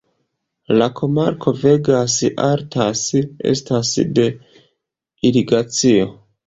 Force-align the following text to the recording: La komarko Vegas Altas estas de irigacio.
La 0.81 0.87
komarko 0.99 1.53
Vegas 1.65 2.17
Altas 2.47 3.05
estas 3.53 3.95
de 4.19 4.29
irigacio. 5.33 6.15